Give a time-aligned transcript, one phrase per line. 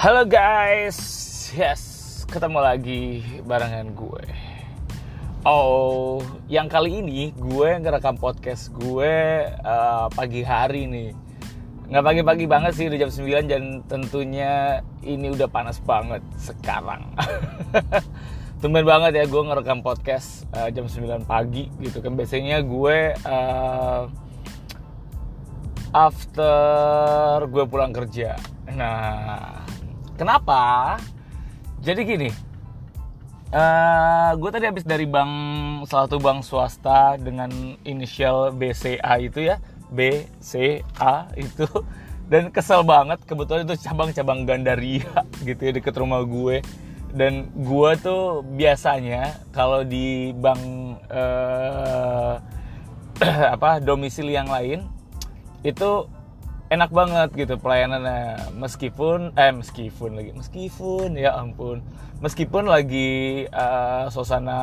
[0.00, 0.96] Halo guys,
[1.52, 4.24] yes, ketemu lagi barengan gue.
[5.44, 11.12] Oh, yang kali ini gue ngerekam podcast gue uh, pagi hari nih.
[11.92, 13.62] Nggak pagi-pagi banget sih, udah jam 9 dan
[13.92, 17.04] tentunya ini udah panas banget sekarang.
[18.64, 22.16] Tumben banget ya gue ngerekam podcast uh, jam 9 pagi gitu kan.
[22.16, 24.08] Biasanya gue uh,
[25.92, 28.40] after gue pulang kerja.
[28.72, 29.59] Nah,
[30.20, 31.00] kenapa?
[31.80, 32.30] Jadi gini,
[33.56, 35.32] uh, gue tadi habis dari bank
[35.88, 37.48] salah satu bank swasta dengan
[37.88, 39.56] inisial BCA itu ya,
[39.88, 41.64] BCA itu
[42.30, 46.62] dan kesel banget kebetulan itu cabang-cabang Gandaria gitu ya deket rumah gue
[47.10, 50.62] dan gue tuh biasanya kalau di bank
[51.10, 52.38] uh,
[53.58, 54.86] apa domisili yang lain
[55.66, 56.06] itu
[56.70, 58.54] enak banget gitu pelayanannya.
[58.54, 61.82] Meskipun eh meskipun lagi meskipun ya ampun.
[62.22, 64.60] Meskipun lagi uh, suasana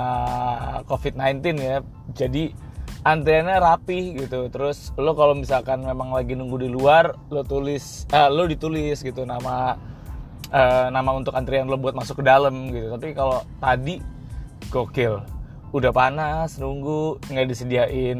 [0.87, 1.77] COVID-19 ya
[2.15, 2.55] jadi
[3.03, 4.47] antriannya rapi gitu.
[4.47, 9.27] Terus lo kalau misalkan memang lagi nunggu di luar lo tulis uh, lo ditulis gitu
[9.27, 9.75] nama
[10.55, 12.87] uh, nama untuk antrian lo buat masuk ke dalam gitu.
[12.95, 13.99] Tapi kalau tadi
[14.71, 15.19] gokil.
[15.75, 18.19] Udah panas nunggu nggak disediain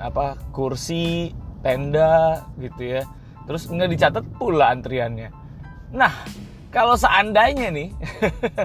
[0.00, 3.02] apa kursi tenda gitu ya
[3.48, 5.32] terus nggak dicatat pula antriannya.
[5.96, 6.12] Nah
[6.68, 7.88] kalau seandainya nih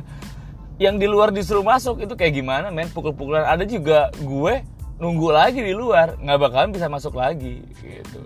[0.84, 2.92] yang di luar disuruh masuk itu kayak gimana men?
[2.92, 3.48] Pukul-pukulan.
[3.48, 4.60] Ada juga gue
[5.00, 8.22] nunggu lagi di luar nggak bakalan bisa masuk lagi gitu.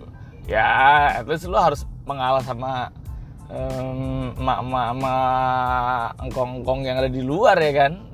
[0.49, 2.89] Ya at least lo harus mengalah sama
[3.47, 5.15] emak-emak um, sama
[6.19, 7.93] engkong-engkong yang ada di luar ya kan?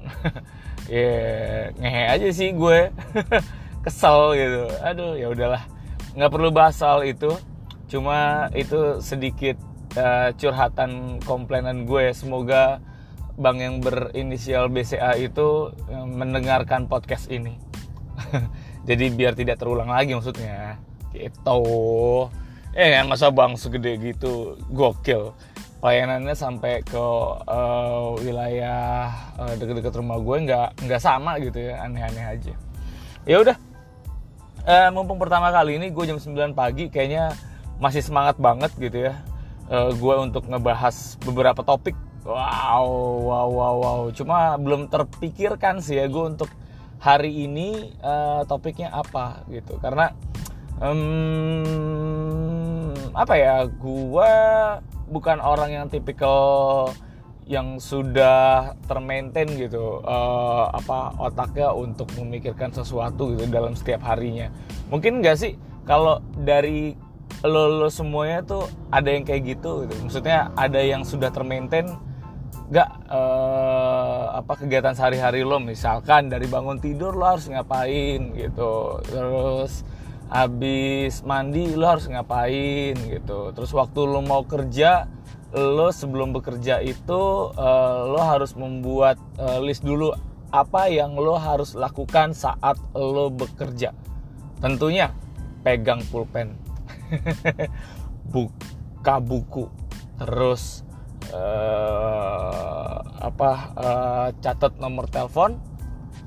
[0.91, 2.91] Ya yeah, ngehe aja sih gue.
[3.87, 4.67] Kesel gitu.
[4.83, 5.63] Aduh ya udahlah.
[6.11, 7.31] Nggak perlu bahas soal itu
[7.93, 9.61] cuma itu sedikit
[9.93, 12.09] uh, curhatan komplainan gue.
[12.17, 12.81] Semoga
[13.37, 17.61] bank yang berinisial BCA itu uh, mendengarkan podcast ini.
[18.89, 20.81] Jadi biar tidak terulang lagi maksudnya.
[21.13, 21.61] Gitu.
[22.73, 25.37] Eh masa bang segede gitu gokil.
[25.77, 27.05] Pelayanannya sampai ke
[27.45, 32.53] uh, wilayah uh, deket-deket rumah gue nggak nggak sama gitu ya aneh-aneh aja.
[33.29, 33.57] Ya udah.
[34.63, 37.35] Uh, mumpung pertama kali ini gue jam 9 pagi kayaknya
[37.81, 39.21] masih semangat banget gitu ya.
[39.71, 41.95] Uh, gue untuk ngebahas beberapa topik.
[42.23, 42.87] Wow
[43.23, 43.99] wow wow wow.
[44.11, 46.51] Cuma belum terpikirkan sih ya gue untuk
[46.99, 49.79] hari ini uh, topiknya apa gitu.
[49.79, 50.11] Karena
[50.79, 51.63] um,
[53.13, 54.31] apa ya gue
[55.11, 56.89] bukan orang yang tipikal
[57.43, 64.47] yang sudah termaintain gitu uh, apa otaknya untuk memikirkan sesuatu gitu dalam setiap harinya.
[64.87, 66.95] Mungkin nggak sih kalau dari
[67.43, 69.93] lo, lo semuanya tuh ada yang kayak gitu gitu.
[70.03, 71.91] Maksudnya ada yang sudah termaintain
[72.71, 75.59] nggak uh, apa kegiatan sehari-hari lo?
[75.59, 79.03] Misalkan dari bangun tidur lo harus ngapain gitu.
[79.03, 79.83] Terus
[80.31, 83.51] habis mandi lo harus ngapain gitu.
[83.51, 85.05] Terus waktu lo mau kerja
[85.53, 90.09] lo sebelum bekerja itu uh, lo harus membuat uh, list dulu
[90.49, 93.93] apa yang lo harus lakukan saat lo bekerja.
[94.57, 95.13] Tentunya
[95.61, 96.57] pegang pulpen,
[98.33, 99.69] buka buku,
[100.17, 100.81] terus
[101.33, 105.57] uh, apa uh, catat nomor telepon,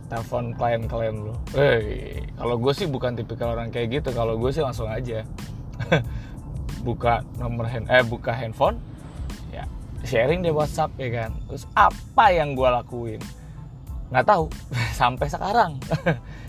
[0.08, 1.34] telepon klien-klien lo.
[1.52, 4.14] Hey, kalau gue sih bukan tipikal orang kayak gitu.
[4.14, 5.26] Kalau gue sih langsung aja.
[6.86, 8.78] Buka nomor hand eh buka handphone
[10.06, 11.30] sharing di WhatsApp ya kan.
[11.50, 13.20] Terus apa yang gue lakuin?
[14.14, 14.44] Nggak tahu.
[15.00, 15.82] Sampai sekarang.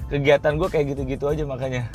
[0.08, 1.92] Kegiatan gue kayak gitu-gitu aja makanya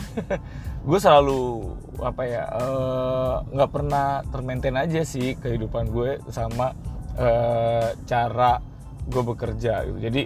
[0.82, 1.62] gue selalu
[2.02, 6.74] apa ya eh, nggak uh, pernah termaintain aja sih kehidupan gue sama
[7.14, 8.58] uh, cara
[9.06, 9.98] gue bekerja gitu.
[10.02, 10.22] jadi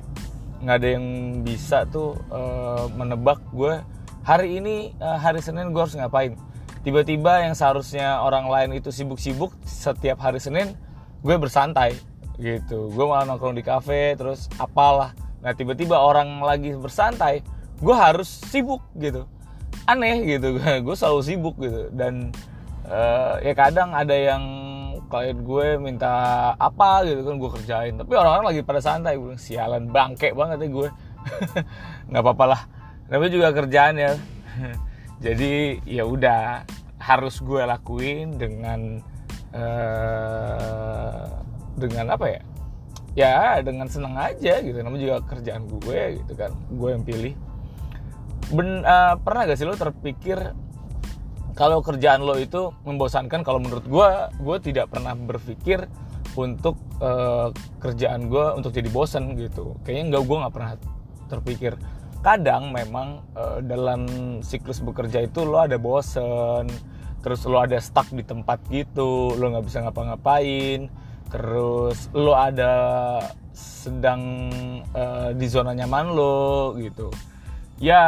[0.65, 1.07] nggak ada yang
[1.45, 3.85] bisa tuh uh, menebak gue
[4.25, 6.33] hari ini uh, hari Senin gue harus ngapain?
[6.81, 10.73] Tiba-tiba yang seharusnya orang lain itu sibuk-sibuk setiap hari Senin
[11.21, 11.99] gue bersantai
[12.41, 12.89] gitu.
[12.95, 15.13] Gue malah nongkrong di kafe terus apalah.
[15.45, 17.45] Nah tiba-tiba orang lagi bersantai
[17.77, 19.29] gue harus sibuk gitu
[19.87, 20.59] aneh gitu.
[20.85, 21.89] Gue selalu sibuk gitu.
[21.95, 22.35] Dan
[22.91, 24.43] uh, ya kadang ada yang
[25.07, 26.11] klien gue minta
[26.59, 27.95] apa gitu kan gue kerjain.
[27.95, 29.17] Tapi orang-orang lagi pada santai.
[29.17, 30.89] Gue sialan bangke banget ya gue.
[32.11, 32.61] Nggak apa-apa lah.
[33.07, 34.13] Tapi juga kerjaan ya.
[35.25, 36.67] Jadi ya udah.
[36.97, 38.99] Harus gue lakuin dengan
[39.55, 41.23] uh,
[41.79, 42.43] dengan apa ya?
[43.15, 44.75] Ya dengan senang aja gitu.
[44.83, 46.51] Namanya juga kerjaan gue gitu kan.
[46.75, 47.39] Gue yang pilih
[48.53, 50.55] ben, uh, pernah gak sih lo terpikir
[51.57, 53.41] kalau kerjaan lo itu membosankan?
[53.41, 54.09] Kalau menurut gue
[54.45, 55.89] gue tidak pernah berpikir
[56.37, 57.49] untuk uh,
[57.81, 59.81] kerjaan gue untuk jadi bosen gitu.
[59.85, 60.73] Kayaknya nggak gue nggak pernah
[61.33, 61.73] terpikir.
[62.21, 64.05] Kadang memang uh, dalam
[64.45, 66.69] siklus bekerja itu lo ada bosen
[67.27, 70.87] terus lo ada stuck di tempat gitu lo nggak bisa ngapa-ngapain
[71.27, 72.71] terus lo ada
[73.51, 74.23] sedang
[74.95, 77.11] uh, di zona nyaman lo gitu
[77.77, 78.03] ya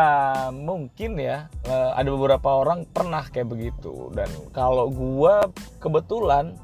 [0.50, 4.12] mungkin ya uh, ada beberapa orang pernah kayak begitu.
[4.12, 5.34] Dan kalau gue
[5.78, 6.56] kebetulan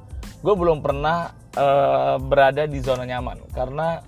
[0.45, 3.41] gue belum pernah uh, berada di zona nyaman.
[3.53, 4.01] Karena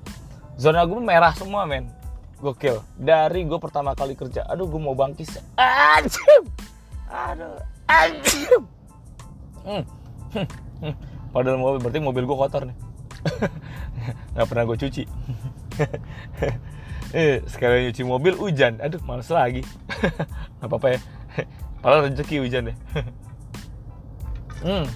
[0.57, 1.89] zona gue merah semua men.
[2.37, 2.85] Gokil.
[3.01, 5.41] Dari gue pertama kali kerja aduh gue mau bangkis.
[5.57, 6.45] Anjim
[7.07, 8.63] aduh anjim
[9.63, 9.85] hmm.
[11.35, 12.77] padahal mobil berarti mobil gue kotor nih.
[14.37, 15.03] Nggak pernah gue cuci
[17.15, 18.79] eh sekali nyuci mobil hujan.
[18.83, 19.63] Aduh males lagi.
[20.59, 21.01] Nggak apa-apa ya.
[21.87, 22.77] Padahal rezeki hujan deh
[24.67, 24.87] hmm.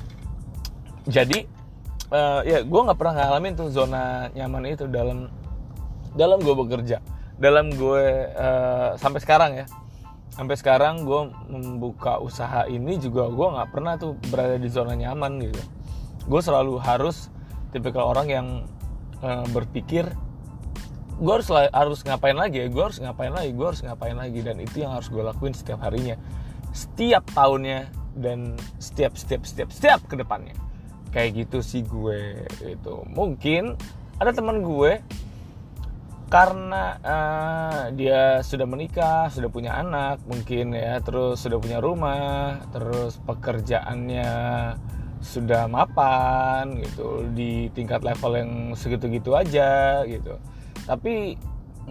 [1.07, 1.47] jadi
[2.11, 5.31] uh, ya gue nggak pernah ngalamin tuh zona nyaman itu dalam
[6.19, 6.99] dalam gue bekerja.
[7.39, 8.05] Dalam gue
[8.35, 9.67] uh, sampai sekarang ya.
[10.35, 15.39] Sampai sekarang gue membuka usaha ini juga gue nggak pernah tuh berada di zona nyaman
[15.47, 15.63] gitu.
[16.27, 17.31] Gue selalu harus
[17.71, 18.47] tipikal orang yang
[19.23, 20.11] uh, berpikir
[21.21, 22.67] gue harus harus ngapain lagi ya?
[22.73, 23.53] Gue harus ngapain lagi?
[23.53, 24.41] Gue harus ngapain lagi?
[24.41, 26.17] Dan itu yang harus gue lakuin setiap harinya.
[26.73, 30.57] Setiap tahunnya dan setiap setiap setiap setiap ke depannya.
[31.13, 33.77] Kayak gitu sih gue itu mungkin
[34.17, 35.05] ada teman gue
[36.31, 43.19] karena uh, dia sudah menikah, sudah punya anak, mungkin ya, terus sudah punya rumah, terus
[43.27, 44.31] pekerjaannya
[45.19, 47.27] sudah mapan gitu.
[47.35, 50.39] Di tingkat level yang segitu-gitu aja gitu
[50.91, 51.39] tapi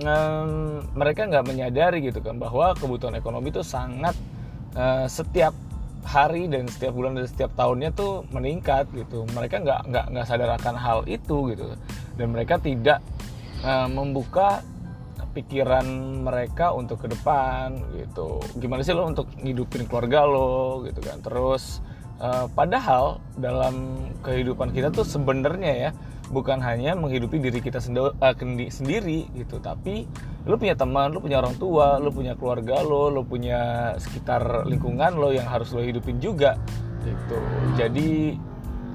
[0.04, 4.12] um, mereka nggak menyadari gitu kan bahwa kebutuhan ekonomi itu sangat
[4.76, 5.56] uh, setiap
[6.04, 9.24] hari dan setiap bulan dan setiap tahunnya tuh meningkat gitu.
[9.32, 11.80] Mereka nggak nggak nggak sadar akan hal itu gitu.
[12.20, 13.00] Dan mereka tidak
[13.64, 14.60] uh, membuka
[15.32, 15.86] pikiran
[16.26, 18.44] mereka untuk ke depan gitu.
[18.60, 21.24] Gimana sih lo untuk ngidupin keluarga lo gitu kan?
[21.24, 21.80] Terus
[22.20, 23.96] Uh, padahal dalam
[24.28, 25.92] kehidupan kita tuh sebenarnya ya
[26.30, 28.36] bukan hanya menghidupi diri kita sendiri, uh,
[28.70, 30.06] sendiri gitu, tapi
[30.46, 35.18] lu punya teman, lu punya orang tua, lu punya keluarga lo, lu punya sekitar lingkungan
[35.18, 36.56] lo yang harus lo hidupin juga
[37.04, 37.38] gitu.
[37.76, 38.38] Jadi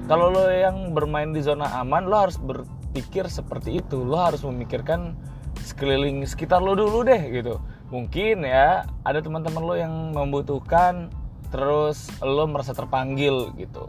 [0.07, 4.01] kalau lo yang bermain di zona aman, lo harus berpikir seperti itu.
[4.01, 5.13] Lo harus memikirkan
[5.61, 7.59] sekeliling sekitar lo dulu deh gitu.
[7.91, 11.13] Mungkin ya ada teman-teman lo yang membutuhkan
[11.55, 13.87] terus lo merasa terpanggil gitu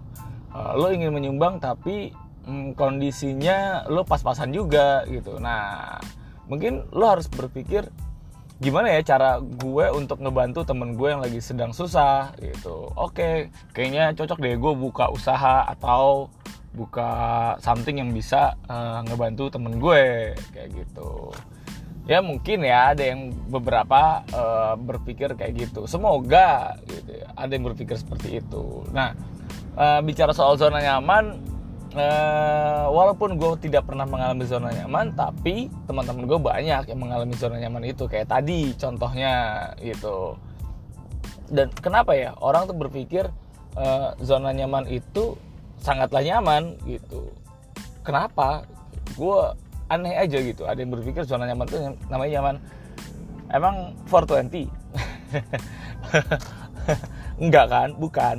[0.54, 2.14] uh, lo ingin menyumbang tapi
[2.46, 5.36] mm, kondisinya lo pas-pasan juga gitu.
[5.42, 5.98] Nah
[6.46, 7.90] mungkin lo harus berpikir
[8.56, 12.88] gimana ya cara gue untuk ngebantu temen gue yang lagi sedang susah gitu.
[12.96, 16.32] Oke kayaknya cocok deh gue buka usaha atau
[16.72, 17.10] buka
[17.60, 21.32] something yang bisa uh, ngebantu temen gue kayak gitu.
[22.06, 25.90] Ya mungkin ya ada yang beberapa uh, berpikir kayak gitu.
[25.90, 28.88] Semoga gitu ya, ada yang berpikir seperti itu.
[28.94, 29.12] Nah
[29.76, 31.55] uh, bicara soal zona nyaman
[31.96, 37.56] uh, walaupun gue tidak pernah mengalami zona nyaman tapi teman-teman gue banyak yang mengalami zona
[37.56, 39.32] nyaman itu kayak tadi contohnya
[39.80, 40.36] gitu.
[41.46, 42.34] Dan kenapa ya?
[42.38, 43.26] Orang tuh berpikir
[43.78, 45.38] uh, zona nyaman itu
[45.80, 47.32] sangatlah nyaman gitu.
[48.04, 48.66] Kenapa?
[49.14, 49.54] Gue
[49.86, 50.66] aneh aja gitu.
[50.66, 51.78] Ada yang berpikir zona nyaman itu
[52.10, 52.56] namanya nyaman.
[53.46, 54.66] Emang 420
[57.42, 57.88] enggak kan?
[57.94, 58.36] Bukan.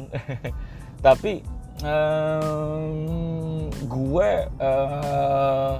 [1.05, 4.31] Tapi um, gue
[4.61, 5.75] uh,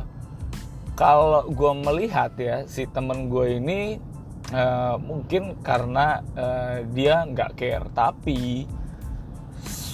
[0.97, 4.01] kalau gue melihat ya si temen gue ini
[4.49, 7.87] uh, mungkin karena uh, dia nggak care.
[7.93, 8.65] Tapi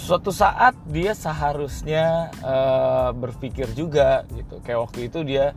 [0.04, 4.64] suatu saat dia seharusnya uh, berpikir juga gitu.
[4.64, 5.52] Kayak waktu itu dia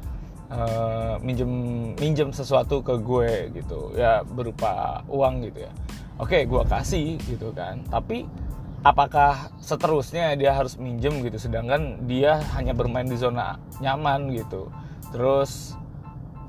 [0.51, 1.51] uh, minjem
[1.95, 3.95] minjem sesuatu ke gue gitu.
[3.95, 5.73] Ya berupa uang gitu ya.
[6.19, 7.83] Oke gue kasih gitu kan.
[7.87, 8.46] Tapi
[8.87, 14.71] apakah seterusnya dia harus minjem gitu sedangkan dia hanya bermain di zona nyaman gitu.
[15.11, 15.75] Terus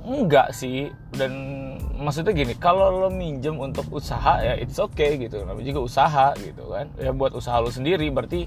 [0.05, 0.93] enggak sih.
[1.09, 1.33] Dan
[1.97, 5.41] maksudnya gini kalau lo minjem untuk usaha ya it's okay gitu.
[5.41, 6.93] Namanya juga usaha gitu kan.
[7.01, 8.45] Ya buat usaha lo sendiri berarti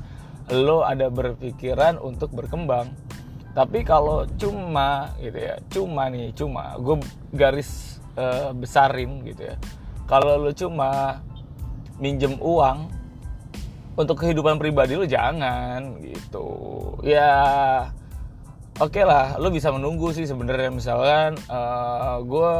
[0.54, 2.94] lo ada berpikiran untuk berkembang.
[3.50, 7.02] Tapi kalau cuma gitu ya cuma nih cuma gue
[7.34, 9.58] garis uh, besarin gitu ya.
[10.06, 11.18] Kalau lo cuma
[11.98, 12.99] minjem uang
[13.96, 16.48] untuk kehidupan pribadi lo jangan gitu.
[17.02, 17.30] Ya
[18.78, 20.70] oke okay lah lo bisa menunggu sih sebenarnya.
[20.70, 22.52] Misalkan uh, eh, gue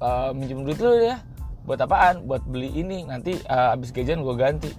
[0.00, 1.20] uh, minjem duit lo ya.
[1.64, 2.28] Buat apaan?
[2.28, 3.04] Buat beli ini.
[3.08, 4.70] Nanti uh, abis gajian gue ganti.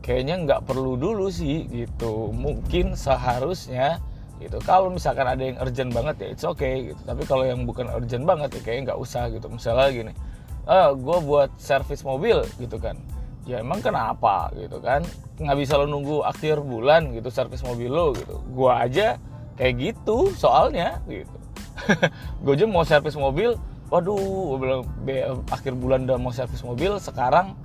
[0.00, 2.32] Kayaknya nggak perlu dulu sih gitu.
[2.32, 4.00] Mungkin seharusnya
[4.40, 4.56] gitu.
[4.64, 7.00] Kalau misalkan ada yang urgent banget ya it's okay gitu.
[7.04, 9.46] Tapi kalau yang bukan urgent banget ya kayaknya nggak usah gitu.
[9.52, 10.12] Misalnya gini
[10.68, 12.94] ah gue buat servis mobil gitu kan
[13.48, 15.04] ya emang kenapa gitu kan?
[15.40, 18.40] Nggak bisa lo nunggu akhir bulan gitu servis mobil lo gitu.
[18.52, 19.16] Gue aja
[19.56, 21.36] kayak gitu soalnya gitu.
[22.44, 23.56] Gue aja mau servis mobil
[23.90, 24.82] waduh bilang
[25.50, 27.58] akhir bulan udah mau servis mobil sekarang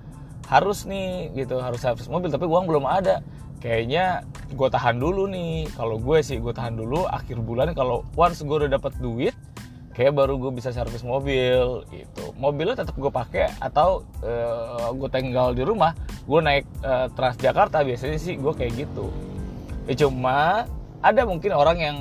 [0.50, 2.32] harus nih gitu harus servis mobil.
[2.32, 3.20] Tapi uang belum ada.
[3.60, 4.22] Kayaknya
[4.53, 5.67] gue tahan dulu nih.
[5.74, 7.74] Kalau gue sih gue tahan dulu akhir bulan.
[7.74, 9.36] Kalau once gue udah dapat duit
[9.96, 12.36] kayak baru gue bisa servis mobil gitu.
[12.36, 15.96] Mobilnya tetap gue pakai atau uh, gue tinggal di rumah
[16.28, 19.08] gue naik uh, Transjakarta biasanya sih gue kayak gitu.
[19.88, 20.68] Ya cuma
[21.00, 21.98] ada mungkin orang yang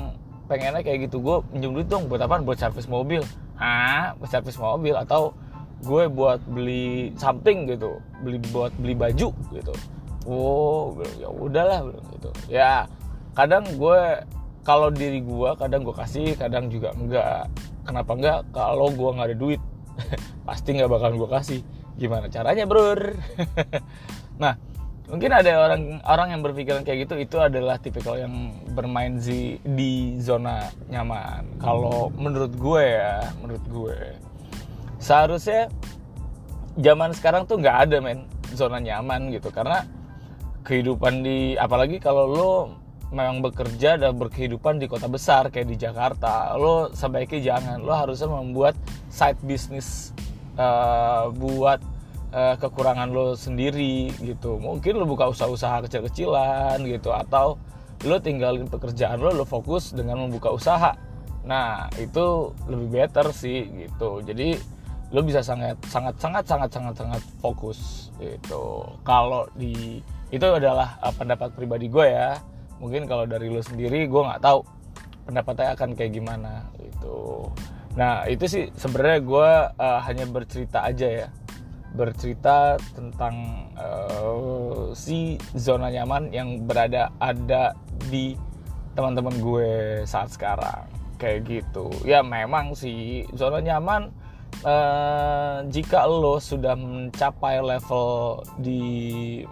[0.51, 3.23] pengennya kayak gitu gue pinjam duit dong buat apa buat servis mobil.
[3.55, 5.31] Ah buat servis mobil atau
[5.87, 9.73] gue buat beli something gitu beli buat beli baju gitu.
[10.27, 12.29] Oh ya udahlah gitu.
[12.51, 12.91] Ya
[13.39, 14.19] kadang gue
[14.65, 17.47] kalau diri gue kadang gue kasih kadang juga enggak
[17.85, 19.61] kenapa enggak kalau gue nggak ada duit
[20.47, 21.61] pasti nggak bakal gue kasih.
[21.95, 22.91] Gimana caranya bro
[24.43, 24.59] nah
[25.05, 30.17] mungkin ada orang orang yang berpikiran kayak gitu itu adalah tipikal yang bermain di di
[30.19, 31.61] zona nyaman.
[31.61, 33.97] Kalau menurut gue ya menurut gue
[34.99, 35.69] seharusnya
[36.75, 39.53] zaman sekarang tuh nggak ada men zona nyaman gitu.
[39.53, 39.85] Karena
[40.65, 42.51] kehidupan di apalagi kalau lo
[43.13, 47.77] memang bekerja dan berkehidupan di kota besar kayak di Jakarta lo sebaiknya jangan.
[47.83, 48.73] Lo harusnya membuat
[49.11, 50.11] side business
[50.57, 51.79] uh, buat
[52.33, 54.57] uh, kekurangan lo sendiri gitu.
[54.57, 57.59] Mungkin lo buka usaha-usaha kecil-kecilan gitu atau
[58.03, 60.97] lo tinggalin pekerjaan lo lo fokus dengan membuka usaha.
[61.45, 64.25] Nah itu lebih better sih gitu.
[64.25, 64.57] Jadi
[65.13, 68.83] lo bisa sangat sangat sangat sangat sangat sangat fokus gitu.
[69.05, 70.01] Kalau di
[70.33, 72.41] itu adalah uh, pendapat pribadi gue ya
[72.77, 74.61] mungkin kalau dari lo sendiri gue nggak tahu
[75.25, 77.49] pendapatnya akan kayak gimana itu
[77.95, 81.27] nah itu sih sebenarnya gue uh, hanya bercerita aja ya.
[81.95, 87.71] Bercerita tentang uh, si zona nyaman yang berada ada
[88.11, 88.35] di
[88.99, 89.71] teman-teman gue
[90.03, 90.91] saat sekarang.
[91.15, 91.87] Kayak gitu.
[92.03, 94.11] Ya memang sih zona nyaman
[94.67, 98.83] uh, jika lo sudah mencapai level di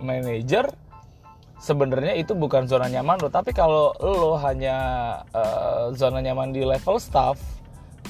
[0.03, 0.67] manager
[1.63, 4.75] sebenarnya itu bukan zona nyaman lo tapi kalau lo hanya
[5.31, 7.39] uh, zona nyaman di level staff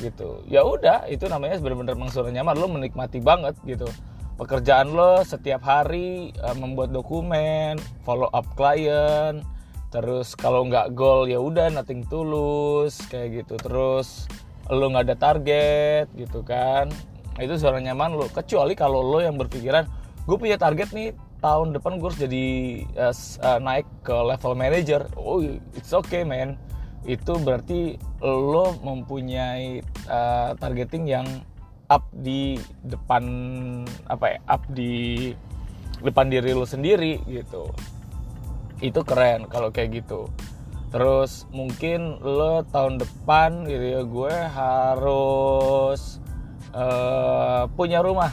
[0.01, 3.85] gitu ya udah itu namanya benar-benar memang zona nyaman lo menikmati banget gitu.
[4.33, 9.45] Pekerjaan lo setiap hari uh, membuat dokumen follow up klien
[9.93, 13.61] terus kalau nggak goal ya udah nothing tulus kayak gitu.
[13.61, 14.25] Terus
[14.73, 16.89] lo nggak ada target gitu kan.
[17.37, 19.85] Itu zona nyaman lo kecuali kalau lo yang berpikiran
[20.25, 22.45] gue punya target nih tahun depan gue harus jadi
[22.95, 25.03] uh, uh, naik ke level manager.
[25.19, 25.43] Oh
[25.75, 26.55] it's okay man.
[27.03, 31.27] Itu berarti lo mempunyai uh, targeting yang
[31.91, 32.55] up di
[32.87, 33.23] depan
[34.07, 35.35] apa ya up di
[35.99, 37.67] depan diri lo sendiri gitu.
[38.79, 40.31] Itu keren kalau kayak gitu.
[40.95, 46.23] Terus mungkin lo tahun depan gitu ya gue harus
[46.71, 48.31] uh, punya rumah.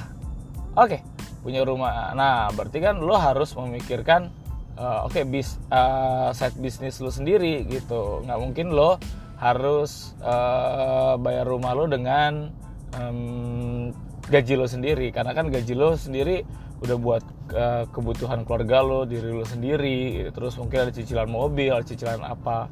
[0.79, 1.02] Oke.
[1.02, 1.10] okay
[1.40, 2.12] punya rumah.
[2.12, 4.28] Nah berarti kan lo harus memikirkan
[4.76, 8.25] uh, oke okay, bis uh, side bisnis lo sendiri gitu.
[8.25, 9.00] Nggak mungkin lo
[9.40, 12.52] harus uh, bayar rumah lo dengan
[12.97, 13.88] um,
[14.28, 15.12] gaji lo sendiri.
[15.12, 16.44] Karena kan gaji lo sendiri
[16.80, 20.28] udah buat uh, kebutuhan keluarga lo diri lo sendiri.
[20.32, 22.68] Terus mungkin ada cicilan mobil ada cicilan apa.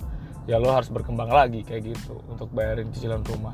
[0.49, 3.53] Ya lo harus berkembang lagi kayak gitu untuk bayarin cicilan rumah.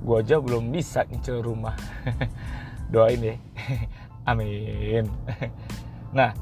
[0.00, 1.76] Gue aja belum bisa nyicil rumah.
[2.92, 3.36] Doain ya
[4.28, 5.08] Amin.
[6.16, 6.36] nah,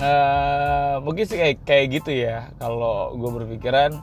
[0.00, 2.52] uh, mungkin sih kayak kayak gitu ya.
[2.56, 4.00] Kalau gue berpikiran,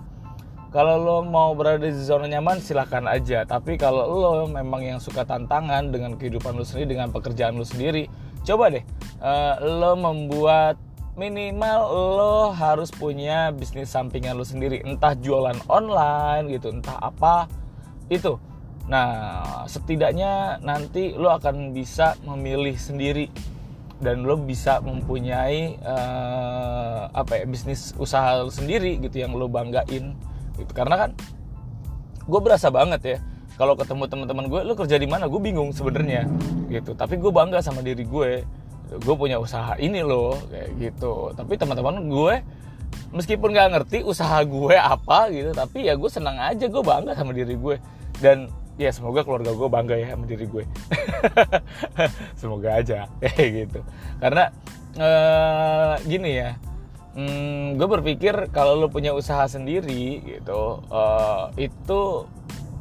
[0.69, 3.47] kalau lo mau berada di zona nyaman silahkan aja.
[3.47, 8.05] Tapi kalau lo memang yang suka tantangan dengan kehidupan lo sendiri, dengan pekerjaan lo sendiri,
[8.47, 8.83] coba deh
[9.19, 10.79] uh, lo membuat
[11.19, 17.51] minimal lo harus punya bisnis sampingan lo sendiri entah jualan online gitu entah apa
[18.07, 18.39] itu
[18.87, 23.27] Nah, setidaknya nanti lo akan bisa memilih sendiri
[23.99, 30.15] dan lo bisa mempunyai uh, apa ya bisnis usaha lo sendiri gitu yang lo banggain
[30.55, 30.71] gitu.
[30.71, 31.09] Karena kan
[32.23, 33.17] gue berasa banget ya
[33.59, 36.23] kalau ketemu teman-teman gue lo kerja di mana gue bingung sebenarnya
[36.71, 36.95] gitu.
[36.95, 38.47] Tapi gue bangga sama diri gue
[38.87, 41.35] gue punya usaha ini loh kayak gitu.
[41.35, 42.35] Tapi teman-teman gue
[43.11, 47.35] meskipun nggak ngerti usaha gue apa gitu tapi ya gue senang aja gue bangga sama
[47.35, 47.75] diri gue.
[48.23, 50.63] Dan ya semoga keluarga gue bangga ya sama diri gue.
[52.41, 53.79] Semoga aja kayak gitu.
[54.21, 54.53] Karena
[55.01, 56.61] uh, gini ya
[57.17, 62.29] hmm, gue berpikir kalau lo punya usaha sendiri gitu uh, itu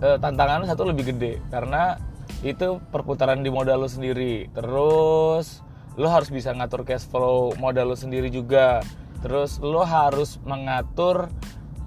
[0.05, 1.41] uh, tantangan satu lebih gede.
[1.49, 1.97] Karena
[2.45, 4.53] itu perputaran di modal lo sendiri.
[4.53, 5.65] Terus
[5.97, 8.85] lo harus bisa ngatur cash flow modal lo sendiri juga.
[9.25, 11.33] Terus lo harus mengatur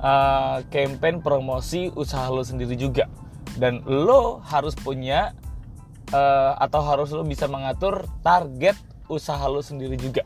[0.01, 3.05] uh, campaign promosi usaha lo sendiri juga
[3.59, 5.35] dan lo harus punya
[6.15, 8.79] uh, atau harus lo bisa mengatur target
[9.11, 10.23] usaha lo sendiri juga.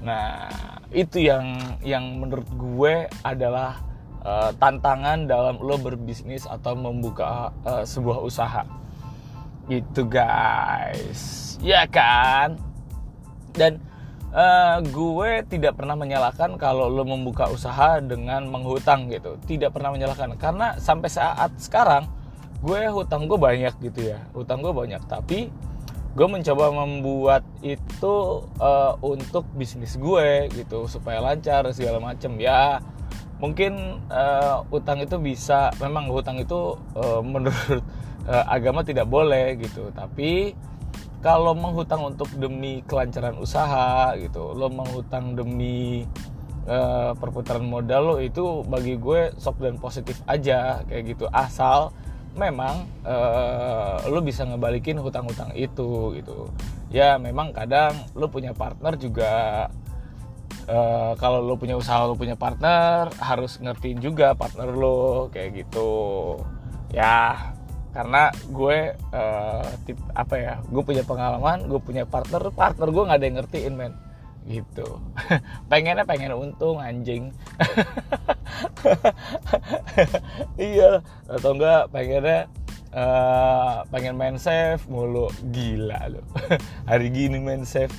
[0.00, 0.48] Nah
[0.90, 3.84] itu yang yang menurut gue adalah
[4.24, 8.64] uh, tantangan dalam lo berbisnis atau membuka uh, sebuah usaha.
[9.68, 11.54] Gitu guys.
[11.60, 12.58] Ya kan?
[13.54, 13.78] Dan
[14.32, 19.36] uh, gue tidak pernah menyalahkan kalau lo membuka usaha dengan menghutang gitu.
[19.46, 20.34] Tidak pernah menyalahkan.
[20.40, 22.19] Karena sampai saat sekarang
[22.60, 25.00] gue hutang gue banyak gitu ya hutang gue banyak.
[25.08, 25.48] Tapi
[26.10, 32.36] gue mencoba membuat itu uh, untuk bisnis gue gitu supaya lancar segala macem.
[32.36, 32.84] Ya
[33.40, 37.80] mungkin uh, utang itu bisa memang hutang itu uh, menurut
[38.28, 39.88] uh, agama tidak boleh gitu.
[39.96, 40.52] Tapi
[41.20, 46.08] kalau menghutang untuk demi kelancaran usaha gitu lo menghutang demi
[46.64, 51.28] uh, perputaran modal lo itu bagi gue sok dan positif aja kayak gitu.
[51.32, 51.92] Asal
[52.38, 56.50] memang uh, lu bisa ngebalikin hutang-hutang itu gitu.
[56.90, 59.32] Ya memang kadang lu punya partner juga
[60.66, 66.38] uh, kalau lu punya usaha lu punya partner harus ngertiin juga partner lu kayak gitu.
[66.90, 67.54] Ya
[67.90, 73.18] karena gue uh, tip apa ya gue punya pengalaman gue punya partner partner gue nggak
[73.18, 73.92] ada yang ngertiin men
[74.48, 75.00] gitu.
[75.70, 77.30] Pengennya pengen untung anjing.
[80.60, 81.00] Iya.
[81.30, 82.50] Atau enggak pengennya
[82.92, 85.30] uh, pengen main safe mulu.
[85.54, 86.20] Gila lo
[86.90, 87.94] hari gini main safe.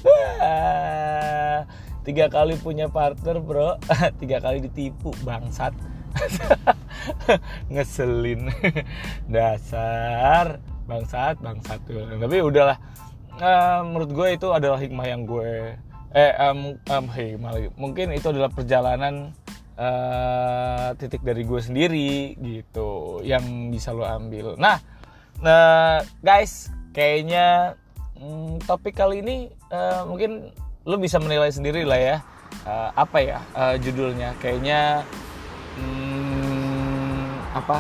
[2.02, 3.78] Tiga kali punya partner bro.
[4.22, 5.74] Tiga kali ditipu bangsat.
[7.72, 8.52] Ngeselin.
[9.32, 10.60] Dasar.
[10.86, 11.80] Bangsat bangsat.
[11.90, 12.78] Tapi udahlah.
[13.42, 15.80] Uh, menurut gue itu adalah hikmah yang gue
[16.12, 17.40] eh um, um, hey,
[17.80, 19.32] mungkin itu adalah perjalanan
[19.80, 24.60] uh, titik dari gue sendiri gitu yang bisa lo ambil.
[24.60, 24.78] Nah
[25.40, 27.80] nah guys kayaknya
[28.20, 30.52] hmm, topik kali ini uh, mungkin
[30.84, 32.18] lo bisa menilai sendiri lah ya
[32.68, 34.36] uh, apa ya uh, judulnya.
[34.44, 35.08] Kayaknya
[35.80, 37.80] hmm, apa?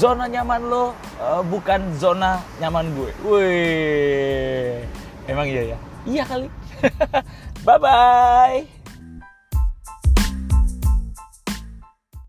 [0.00, 3.10] Zona nyaman lo uh, bukan zona nyaman gue.
[3.28, 4.80] Wih
[5.28, 5.78] emang iya ya?
[6.08, 6.48] Iya kali
[7.64, 8.79] Bye bye.